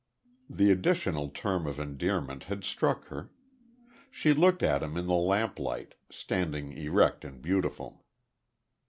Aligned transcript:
The 0.49 0.71
additional 0.71 1.29
term 1.29 1.67
of 1.67 1.79
endearment 1.79 2.45
had 2.45 2.63
struck 2.63 3.09
her. 3.09 3.29
She 4.09 4.33
looked 4.33 4.63
at 4.63 4.81
him 4.81 4.97
in 4.97 5.05
the 5.05 5.13
lamplight, 5.13 5.93
standing 6.09 6.73
erect 6.73 7.23
and 7.23 7.39
beautiful. 7.39 8.03